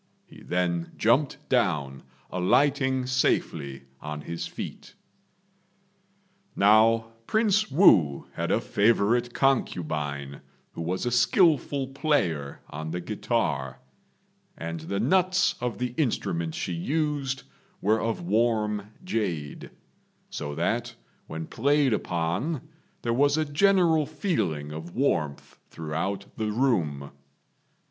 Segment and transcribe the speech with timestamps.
[0.25, 2.01] He then jumped down,
[2.31, 4.95] alighting safely on his feet.
[6.55, 10.41] Now Prince Wu had a favourite concubine,
[10.71, 13.77] who was a skilful player on the guitar;
[14.57, 17.43] and the nuts of the instrument she used
[17.79, 19.69] were of warm jade,
[20.31, 20.95] so that
[21.27, 22.67] when played upon
[23.03, 27.11] there was a general feeling of warmth throughout the room.